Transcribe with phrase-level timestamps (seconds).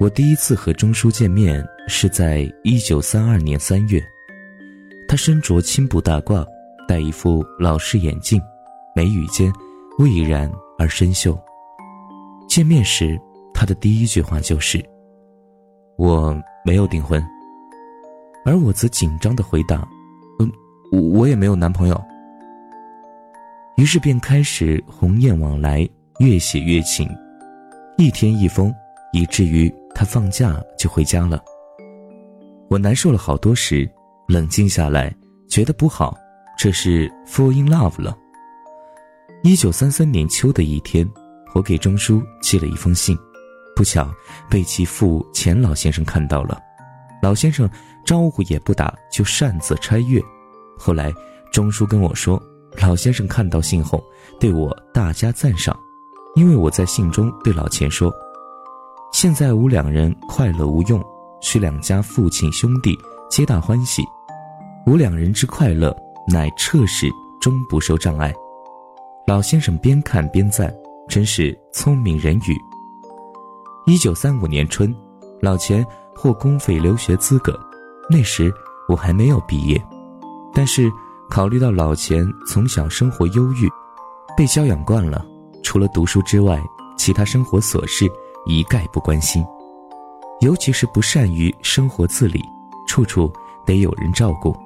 [0.00, 4.00] 我第一次和钟叔见面是在一九三二年三月，
[5.08, 6.46] 他身着青布大褂，
[6.86, 8.40] 戴一副老式眼镜，
[8.94, 9.52] 眉宇间
[9.98, 10.48] 蔚然
[10.78, 11.36] 而深秀。
[12.48, 13.20] 见面时，
[13.52, 14.80] 他的第一句话就是
[15.98, 17.20] ：“我没有订婚。”
[18.46, 19.78] 而我则紧张的回答
[20.38, 20.48] ：“嗯，
[21.12, 22.00] 我也没有男朋友。”
[23.76, 25.88] 于是便开始鸿雁往来，
[26.20, 27.08] 越写越勤，
[27.96, 28.72] 一天一封，
[29.12, 31.42] 以至于他放假就回家了。
[32.70, 33.90] 我难受了好多时，
[34.28, 35.12] 冷静下来，
[35.48, 36.16] 觉得不好，
[36.56, 38.16] 这是 fall in love 了。
[39.42, 41.04] 一九三三年秋的一天，
[41.52, 43.18] 我给钟叔寄了一封信，
[43.74, 44.08] 不巧
[44.48, 46.56] 被其父钱老先生看到了，
[47.20, 47.68] 老先生。
[48.06, 50.18] 招呼也不打，就擅自拆阅。
[50.78, 51.12] 后来，
[51.52, 52.42] 钟叔跟我说，
[52.80, 54.02] 老先生看到信后，
[54.40, 55.78] 对我大加赞赏，
[56.36, 58.10] 因为我在信中对老钱说
[59.20, 61.04] ：“现在吾两人快乐无用，
[61.40, 62.96] 是两家父亲兄弟
[63.28, 64.00] 皆大欢喜。
[64.86, 65.92] 吾两人之快乐，
[66.28, 67.10] 乃彻始
[67.40, 68.32] 终不受障碍。”
[69.26, 70.72] 老先生边看边赞，
[71.08, 72.56] 真是聪明人语。
[73.86, 74.94] 一九三五年春，
[75.40, 77.58] 老钱获公费留学资格。
[78.08, 78.54] 那时
[78.88, 79.84] 我还没有毕业，
[80.54, 80.88] 但是
[81.28, 83.68] 考虑到老钱从小生活忧郁，
[84.36, 85.26] 被教养惯了，
[85.64, 86.62] 除了读书之外，
[86.96, 88.08] 其他生活琐事
[88.48, 89.44] 一概不关心，
[90.40, 92.42] 尤其是不善于生活自理，
[92.88, 93.32] 处处
[93.64, 94.56] 得有人照顾，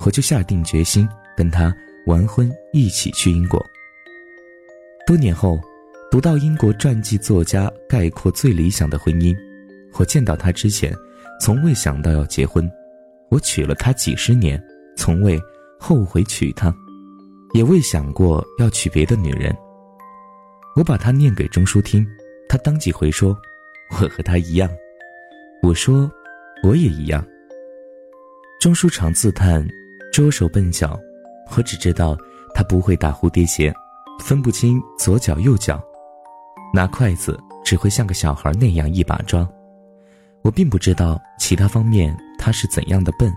[0.00, 1.74] 我就下定决心跟他
[2.06, 3.60] 完婚，一起去英国。
[5.06, 5.58] 多年后，
[6.10, 9.36] 读到英国传记作家概括最理想的婚姻，
[9.98, 10.94] 我见到他之前。
[11.38, 12.66] 从未想到要结婚，
[13.30, 14.58] 我娶了她几十年，
[14.96, 15.38] 从未
[15.78, 16.74] 后悔娶她，
[17.52, 19.54] 也未想过要娶别的女人。
[20.76, 22.06] 我把她念给钟书听，
[22.48, 23.36] 他当即回说
[23.90, 24.70] ：“我和他一样。”
[25.62, 26.10] 我说
[26.62, 27.24] ：“我也一样。”
[28.60, 29.66] 钟书常自叹
[30.12, 30.98] ：“拙手笨脚。”
[31.56, 32.18] 我只知道
[32.54, 33.72] 他不会打蝴蝶结，
[34.18, 35.80] 分不清左脚右脚，
[36.74, 39.48] 拿筷子只会像个小孩那样一把抓。
[40.42, 43.32] 我并不知道其他方面他是怎样的笨，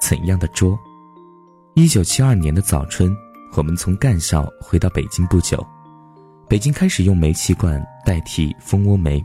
[0.00, 0.76] 怎样的拙。
[1.74, 3.16] 一九七二年的早春，
[3.56, 5.64] 我们从干校回到北京不久，
[6.52, 9.24] 北京开始用煤气罐代替蜂窝煤。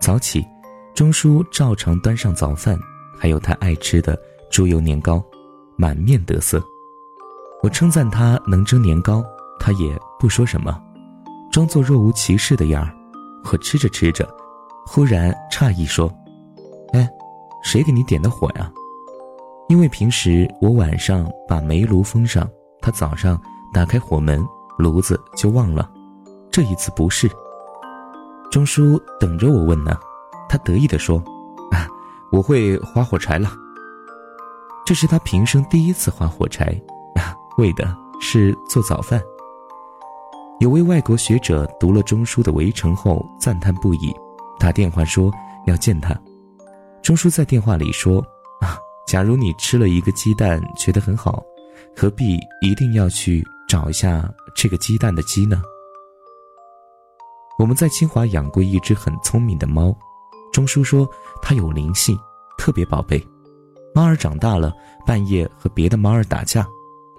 [0.00, 0.46] 早起，
[0.94, 2.78] 钟叔照常端上早饭，
[3.18, 4.16] 还有他爱吃的
[4.48, 5.20] 猪油年糕，
[5.74, 6.62] 满面得色。
[7.64, 9.24] 我称赞他能蒸年糕，
[9.58, 10.80] 他也不说什么，
[11.50, 12.94] 装作若无其事的样儿。
[13.50, 14.32] 我吃着吃着，
[14.86, 16.08] 忽然诧异说。
[16.92, 17.10] 哎，
[17.64, 18.72] 谁给你点的火呀？
[19.68, 22.48] 因为平时我晚上把煤炉封上，
[22.80, 23.36] 他早上
[23.74, 24.40] 打开火门，
[24.78, 25.90] 炉子就忘了。
[26.52, 27.28] 这一次不是。
[28.50, 29.98] 钟叔等着我问呢，
[30.48, 31.16] 他得意地说
[31.72, 31.88] ：“啊，
[32.30, 33.50] 我会划火柴了。”
[34.84, 36.66] 这是他平生第一次划火柴，
[37.14, 39.22] 啊，为的是做早饭。
[40.60, 44.14] 有位外国学者读了钟叔的《围城》后赞叹不已，
[44.58, 45.32] 打电话说
[45.66, 46.14] 要见他。
[47.02, 48.18] 钟叔在电话里说
[48.60, 48.76] ：“啊，
[49.06, 51.42] 假如你吃了一个鸡蛋觉得很好，
[51.96, 55.62] 何必一定要去找一下这个鸡蛋的鸡呢？”
[57.62, 59.96] 我们在清华养过一只很聪明的猫，
[60.52, 61.08] 钟叔说
[61.40, 62.18] 它有灵性，
[62.58, 63.24] 特别宝贝。
[63.94, 64.72] 猫儿长大了，
[65.06, 66.66] 半夜和别的猫儿打架，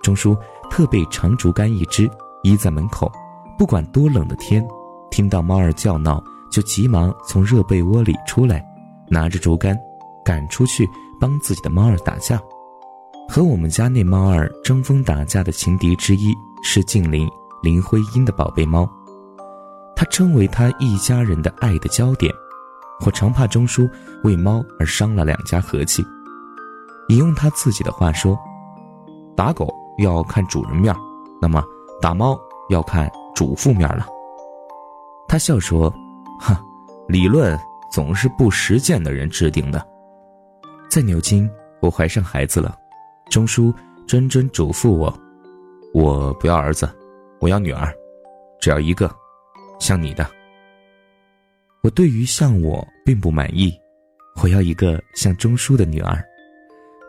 [0.01, 0.35] 钟叔
[0.69, 2.11] 特备长竹竿一支，
[2.41, 3.09] 依在门口，
[3.57, 4.61] 不管多冷的天，
[5.09, 6.21] 听到猫儿叫闹，
[6.51, 8.61] 就急忙从热被窝里出来。
[9.09, 9.79] 拿着竹竿，
[10.25, 10.85] 赶出去
[11.21, 12.37] 帮自己的猫儿打架。
[13.29, 17.29] 和我们家那猫儿争锋打架的情敌之一是静林
[17.61, 18.85] 林徽因的宝贝猫，
[19.95, 22.33] 他称为他一家人的爱的焦点。
[23.05, 23.89] 我常怕钟叔
[24.23, 26.05] 为猫而伤了两家和气。
[27.09, 28.37] 引用他自己的话说
[29.35, 30.95] ：“打狗要看主人面
[31.41, 31.63] 那么
[32.01, 32.39] 打猫
[32.69, 34.07] 要看主妇面了。”
[35.27, 35.93] 他笑说
[36.39, 36.61] ：“哈，
[37.07, 37.59] 理论。”
[37.93, 39.79] 总是不实践的人制定的。
[40.89, 41.47] 在牛津，
[41.79, 42.75] 我怀上孩子了，
[43.29, 43.71] 钟叔
[44.07, 45.15] 谆谆嘱咐我
[45.93, 46.89] ：“我不要儿子，
[47.39, 47.93] 我要女儿，
[48.59, 49.15] 只要一个，
[49.79, 50.29] 像你的。”
[51.83, 53.77] 我对于像我并不满意，
[54.41, 56.23] 我要一个像钟叔的女儿，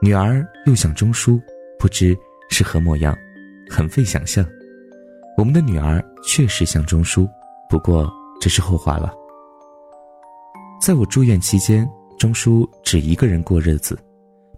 [0.03, 1.41] 女儿又像钟叔，
[1.79, 2.17] 不知
[2.51, 3.17] 是何模样，
[3.71, 4.45] 很费想象。
[5.37, 7.29] 我们的女儿确实像钟叔，
[7.69, 9.15] 不过这是后话了。
[10.83, 11.89] 在我住院期间，
[12.19, 13.99] 钟叔只一个人过日子，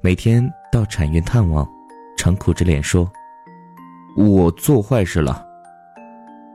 [0.01, 0.43] 每天
[0.73, 1.67] 到产院探望，
[2.17, 3.11] 常苦着脸说
[4.17, 5.47] ：“我做坏事了。”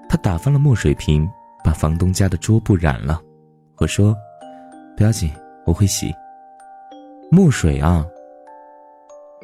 [0.09, 1.29] 他打翻了墨水瓶，
[1.63, 3.21] 把房东家的桌布染了。
[3.77, 4.15] 我说
[4.95, 5.31] ：“不要紧，
[5.65, 6.13] 我会洗。
[7.31, 8.05] 墨水啊，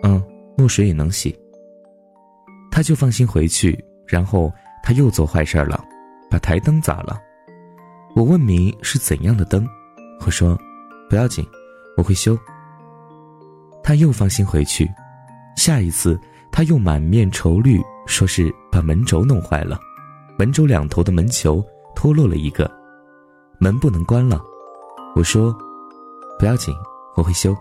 [0.04, 0.22] 嗯，
[0.58, 1.38] 墨水也能洗。
[2.70, 4.52] 他就放心回去，然后
[4.84, 5.84] 他又做坏事了，
[6.30, 7.20] 把台灯砸了。
[8.16, 9.68] 我问明是怎样的灯，
[10.26, 10.58] 我说
[11.10, 11.46] 不要紧，
[11.96, 12.38] 我会修。
[13.84, 14.92] 他又放心回去，
[15.56, 16.20] 下一次
[16.52, 19.80] 他又满面愁虑，说是把门轴弄坏了，
[20.38, 21.66] 门轴两头的门球
[21.98, 22.70] 脱落了一个，
[23.58, 24.40] 门不能关了。
[25.16, 25.52] 我说
[26.38, 26.72] 不要紧，
[27.16, 27.58] 我会修。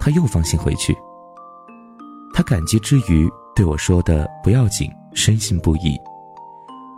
[0.00, 0.96] 他又放心回去。
[2.32, 5.94] 他感激之余对我说的“不要紧”深信不疑。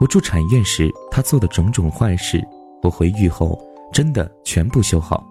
[0.00, 2.40] 我住产院时他做的种种坏事，
[2.84, 3.60] 我回狱后
[3.92, 5.26] 真的全部修好。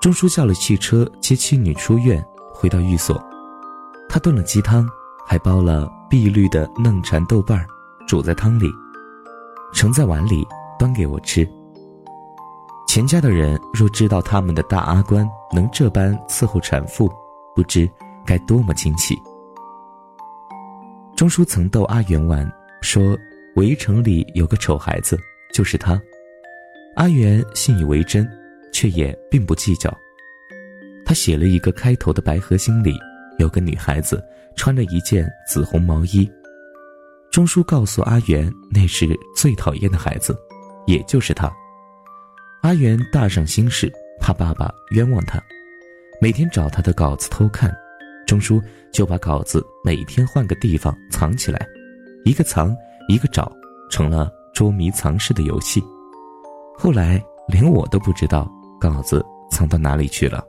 [0.00, 2.24] 钟叔叫了汽车接妻女出院，
[2.54, 3.22] 回到寓所，
[4.08, 4.88] 他炖了鸡汤，
[5.26, 7.66] 还煲了碧绿的嫩蚕豆瓣儿，
[8.08, 8.72] 煮在汤里，
[9.72, 10.46] 盛在碗里
[10.78, 11.48] 端给我吃。
[12.88, 17.10] 钱家的人若知道他们的大阿官能这般伺候产妇，
[17.54, 17.88] 不知
[18.26, 19.16] 该多么惊奇。
[21.14, 22.50] 钟叔曾逗阿元玩，
[22.80, 23.16] 说
[23.56, 25.18] 围城里有个丑孩子，
[25.54, 26.00] 就是他。
[26.96, 28.28] 阿元信以为真，
[28.72, 29.96] 却也并不计较。
[31.04, 32.98] 他写了一个开头的白盒心里，
[33.38, 34.22] 有个女孩子
[34.56, 36.28] 穿着一件紫红毛衣。
[37.30, 40.36] 钟叔告诉阿元，那是最讨厌的孩子，
[40.86, 41.50] 也就是他。
[42.62, 43.90] 阿元大上心事，
[44.20, 45.40] 怕爸爸冤枉他，
[46.20, 47.72] 每天找他的稿子偷看，
[48.26, 48.60] 钟叔
[48.92, 51.64] 就把稿子每天换个地方藏起来，
[52.24, 52.76] 一个藏
[53.08, 53.50] 一个找，
[53.90, 55.80] 成了捉迷藏式的游戏。
[56.76, 58.50] 后来连我都不知道
[58.80, 60.44] 稿子藏到哪里去了。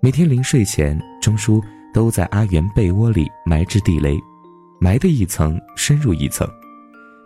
[0.00, 1.62] 每天临睡前，钟叔
[1.94, 4.18] 都在阿元被窝里埋置地雷，
[4.80, 6.48] 埋的一层深入一层。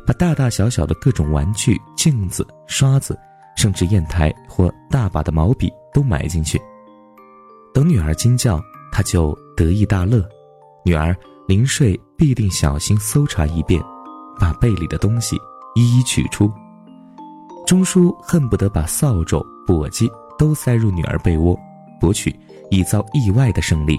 [0.06, 3.18] 把大大小小的各种玩具、镜子、刷子，
[3.56, 6.60] 甚至砚台或大把的毛笔都埋进去。
[7.72, 8.60] 等女儿惊叫，
[8.92, 10.22] 他就得意大乐。
[10.84, 11.16] 女儿
[11.48, 13.82] 临睡必定小心搜查一遍，
[14.38, 15.36] 把被里的东西
[15.74, 16.52] 一一取出。
[17.66, 20.06] 钟叔恨不得把扫帚、簸箕
[20.38, 21.58] 都塞入女儿被窝，
[21.98, 22.38] 博取
[22.70, 23.98] 一遭意外的胜利。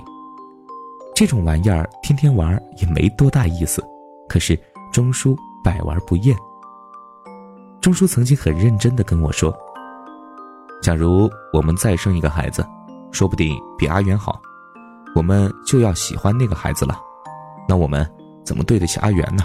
[1.15, 3.83] 这种玩意儿天天玩也没多大意思，
[4.29, 4.59] 可是
[4.93, 5.35] 钟叔。
[5.63, 6.37] 百玩不厌。
[7.81, 9.51] 钟叔曾经很认真的跟我说
[10.79, 12.63] ：“假如我们再生一个孩子，
[13.11, 14.39] 说不定比阿元好，
[15.15, 16.99] 我们就要喜欢那个孩子了。
[17.67, 18.07] 那我们
[18.43, 19.43] 怎么对得起阿元呢？”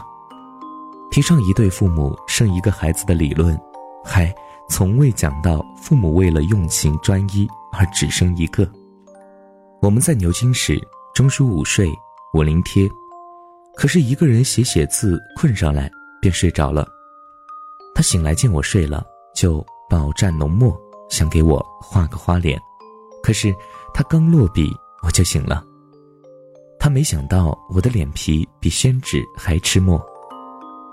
[1.10, 3.58] 提倡一对父母生一个孩子的理论，
[4.04, 4.30] 还
[4.68, 8.70] 从未讲到父母为了用情专一而只生一个。
[9.80, 10.78] 我们在牛津时，
[11.14, 11.92] 钟书午睡，
[12.32, 12.88] 我临帖，
[13.76, 15.90] 可是一个人写写字困上来。
[16.20, 16.86] 便睡着了。
[17.94, 19.02] 他醒来见我睡了，
[19.34, 20.78] 就饱蘸浓墨，
[21.08, 22.60] 想给我画个花脸。
[23.22, 23.54] 可是
[23.94, 24.70] 他刚落笔，
[25.02, 25.64] 我就醒了。
[26.78, 29.98] 他没想到我的脸皮比宣纸还吃墨，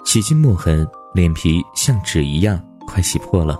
[0.05, 3.59] 洗尽墨痕，脸皮像纸一样快洗破了。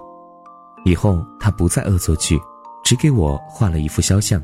[0.86, 2.40] 以后他不再恶作剧，
[2.82, 4.42] 只给我画了一幅肖像，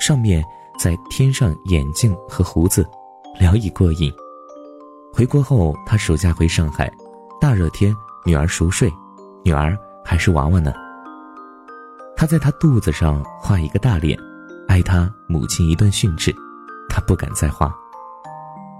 [0.00, 0.42] 上面
[0.78, 2.86] 再添上眼镜和胡子，
[3.38, 4.12] 聊以过瘾。
[5.12, 6.92] 回国后，他暑假回上海，
[7.40, 7.94] 大热天，
[8.24, 8.92] 女儿熟睡，
[9.44, 10.72] 女儿还是娃娃呢。
[12.16, 14.18] 他在她肚子上画一个大脸，
[14.68, 16.34] 挨他母亲一顿训斥，
[16.88, 17.74] 他不敢再画。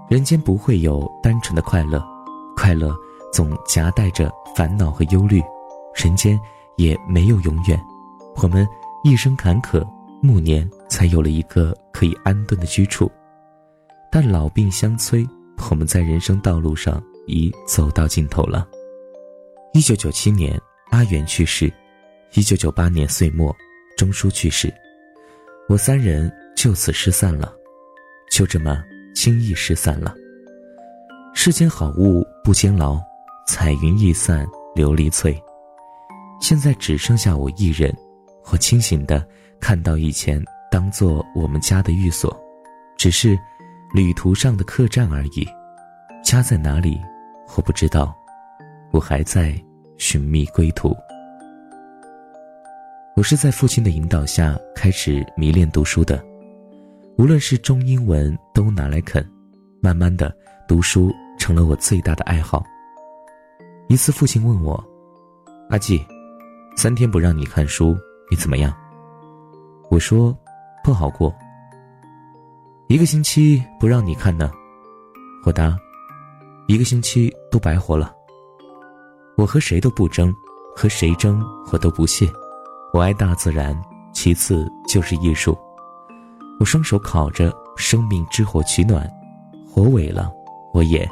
[0.09, 2.03] 人间不会有单纯的快乐，
[2.55, 2.95] 快乐
[3.31, 5.41] 总夹带着烦恼和忧虑，
[5.95, 6.39] 人间
[6.75, 7.81] 也没有永远。
[8.41, 8.67] 我们
[9.03, 9.85] 一生坎坷，
[10.21, 13.09] 暮年才有了一个可以安顿的居处，
[14.11, 15.25] 但老病相催。
[15.71, 18.67] 我们在人生道路上已走到尽头了。
[19.73, 20.61] 一九九七年，
[20.91, 21.69] 阿元去世；
[22.33, 23.55] 一九九八年岁末，
[23.95, 24.71] 钟叔去世，
[25.69, 27.53] 我三人就此失散了，
[28.29, 28.83] 就这么
[29.15, 30.13] 轻易失散了。
[31.33, 32.99] 世间好物不坚牢，
[33.47, 35.41] 彩云易散琉璃脆。
[36.41, 37.95] 现在只剩下我一人，
[38.51, 39.25] 我清醒的
[39.61, 40.43] 看到以前
[40.75, 42.37] 当做我们家的寓所，
[42.97, 43.39] 只是。
[43.93, 45.47] 旅途上的客栈而已，
[46.21, 46.99] 家在哪里，
[47.55, 48.13] 我不知道，
[48.91, 49.55] 我还在
[49.97, 50.93] 寻觅归途。
[53.15, 56.21] 我是在父亲的引导下开始迷恋读书的，
[57.17, 59.25] 无论是中英文都拿来啃，
[59.81, 60.35] 慢慢的
[60.67, 62.65] 读书成了我最大的爱好。
[63.87, 64.83] 一次父亲问我
[65.71, 66.05] ：“阿季，
[66.75, 67.95] 三天不让你看书，
[68.29, 68.75] 你怎么样？”
[69.89, 70.37] 我说
[70.85, 71.33] ：“不好过。”
[72.87, 74.51] 一个星期不让你看呢，
[75.43, 75.75] 我答：
[76.67, 78.13] 一个星期都白活了。
[79.35, 80.33] 我和谁都不争，
[80.75, 82.31] 和谁争我都不屑。
[82.93, 83.75] 我爱大自然，
[84.13, 85.57] 其次就是艺术。
[86.59, 89.11] 我双手烤着生命之火取暖，
[89.67, 90.31] 火萎了，
[90.71, 91.05] 我也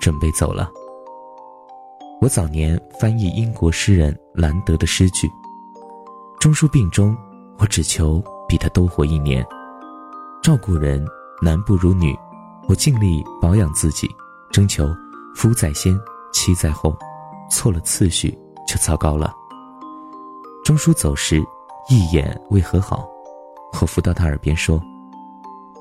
[0.00, 0.70] 准备走了。
[2.20, 5.28] 我早年翻译英国诗人兰德的诗句，
[6.40, 7.14] 中书病中，
[7.58, 9.44] 我只求比他多活一年。
[10.42, 11.04] 照顾人
[11.42, 12.16] 男不如女，
[12.68, 14.08] 我尽力保养自己，
[14.50, 14.88] 征求
[15.34, 15.98] 夫在先，
[16.32, 16.96] 妻在后，
[17.50, 18.30] 错了次序
[18.66, 19.34] 就糟糕了。
[20.64, 21.42] 钟叔走时，
[21.88, 23.08] 一眼未和好？
[23.80, 24.80] 我扶到他耳边说：“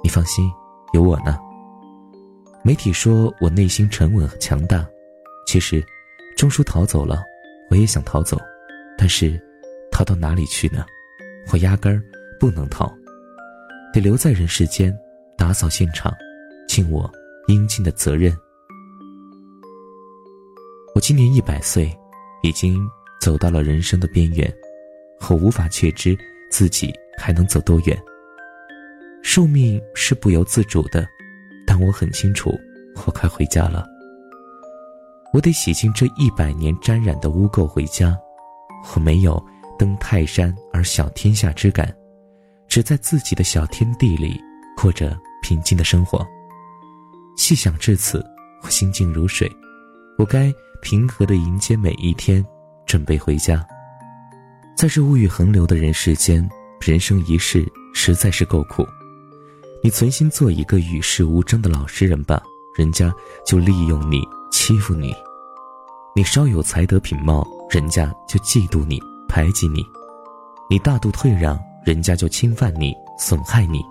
[0.04, 0.52] 你放心，
[0.94, 1.38] 有我呢。”
[2.64, 4.86] 媒体说我内心沉稳和强大，
[5.48, 5.84] 其实，
[6.36, 7.24] 钟叔逃走了，
[7.70, 8.38] 我也想逃走，
[8.98, 9.40] 但是，
[9.92, 10.84] 逃到哪里去呢？
[11.54, 12.04] 我压根儿
[12.40, 12.92] 不能逃，
[13.94, 14.98] 得留在人世间，
[15.38, 16.14] 打扫现场，
[16.68, 17.10] 尽我
[17.48, 18.36] 应尽的责任。
[20.94, 21.92] 我今年一百岁，
[22.44, 22.80] 已经
[23.20, 24.52] 走到了人生的边缘。
[25.30, 26.18] 我无法确知
[26.52, 27.98] 自己还能走多远。
[29.24, 31.06] 寿命是不由自主的，
[31.66, 32.54] 但我很清楚，
[33.06, 33.86] 我快回家了。
[35.34, 38.18] 我得洗净这一百年沾染的污垢回家。
[38.94, 39.44] 我没有
[39.80, 41.94] 登泰山而小天下之感，
[42.68, 44.42] 只在自己的小天地里
[44.76, 46.26] 过着平静的生活。
[47.36, 48.26] 细想至此，
[48.64, 49.52] 我心静如水。
[50.18, 52.46] 我该平和地迎接每一天，
[52.86, 53.66] 准备回家。
[54.78, 56.48] 在这物欲横流的人世间，
[56.80, 58.86] 人生一世实在是够苦。
[59.84, 62.42] 你存心做一个与世无争的老实人吧，
[62.78, 63.14] 人家
[63.46, 65.12] 就利用你欺负你；
[66.16, 69.82] 你稍有才德品貌，人家就嫉妒你排挤你；
[70.70, 73.82] 你大度退让，人家就侵犯你损害你。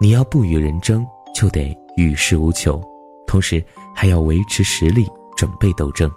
[0.00, 2.80] 你要不与人争，就得与世无求，
[3.26, 6.10] 同时还要维持实力，准备斗争。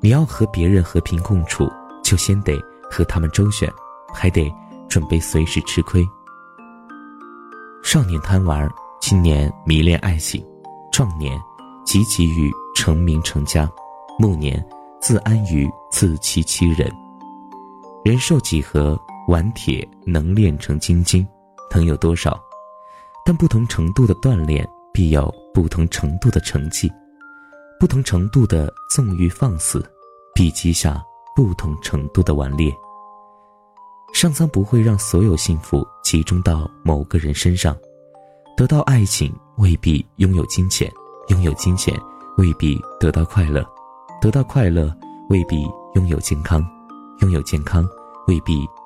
[0.00, 1.68] 你要和别人和平共处。
[2.04, 2.54] 就先得
[2.90, 3.66] 和他们周旋，
[4.12, 4.54] 还得
[4.90, 6.06] 准备随时吃亏。
[7.82, 10.46] 少年贪玩，青年迷恋爱情，
[10.92, 11.34] 壮年
[11.86, 13.66] 汲汲于成名成家，
[14.18, 14.62] 暮年
[15.00, 16.92] 自安于自欺欺人。
[18.04, 21.26] 人寿几何，顽铁能炼成金晶，
[21.74, 22.40] 能有多少？
[23.24, 26.88] 但不同程度的锻炼，必有不同程度的成绩；
[27.80, 29.84] 不同程度的纵欲放肆，
[30.34, 31.02] 必积下。
[31.36, 32.72] 不同程度的顽劣。
[34.12, 37.76] 上苍不会让所有幸福集中到某个人身上，
[38.56, 40.88] 得到爱情未必拥有金钱，
[41.30, 41.92] 拥有金钱
[42.36, 43.66] 未必得到快乐，
[44.20, 44.96] 得到快乐
[45.28, 45.66] 未必
[45.96, 46.64] 拥有健康，
[47.18, 47.84] 拥有健康
[48.28, 48.64] 未必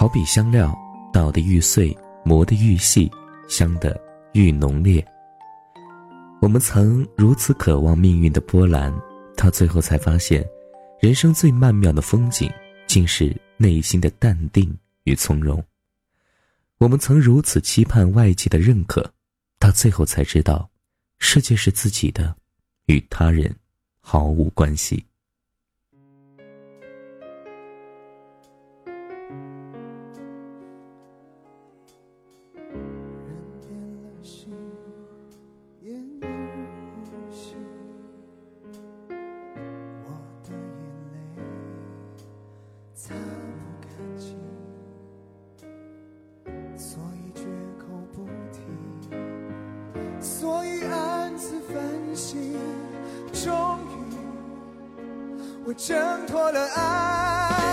[0.00, 0.72] 好比香料，
[1.12, 1.92] 捣得愈碎，
[2.24, 3.10] 磨得愈细，
[3.48, 4.00] 香得
[4.32, 5.04] 愈浓烈。
[6.40, 8.96] 我们曾如此渴望命运的波澜，
[9.36, 10.48] 到最后才发现。
[11.00, 12.48] 人生最曼妙的风景，
[12.86, 15.60] 竟是内心的淡定与从容。
[16.78, 19.12] 我们曾如此期盼外界的认可，
[19.58, 20.70] 到最后才知道，
[21.18, 22.36] 世界是自己的，
[22.86, 23.52] 与他人
[23.98, 25.04] 毫无关系。
[55.68, 57.67] 我挣脱了爱。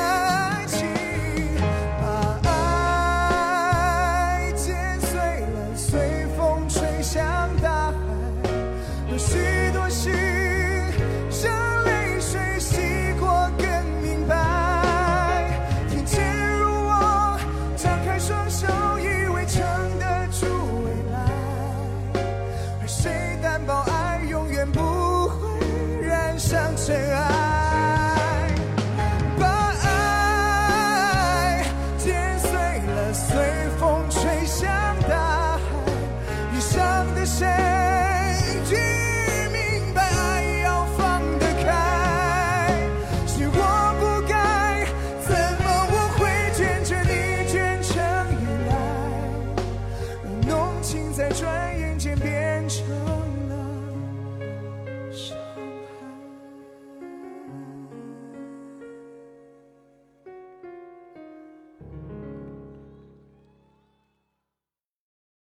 [37.25, 37.74] said